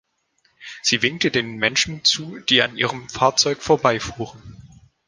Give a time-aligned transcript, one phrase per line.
[0.81, 4.57] Sie winkte den Menschen zu, die an ihrem Fahrzeug vorbeifuhren.